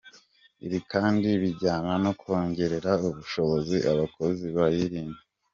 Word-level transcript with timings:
Ibi 0.65 0.79
kandi 0.91 1.27
bijyana 1.41 1.91
no 2.03 2.11
kongerera 2.21 2.91
ubushobozi 3.07 3.77
abakozi 3.91 4.45
bayirinda. 4.55 5.21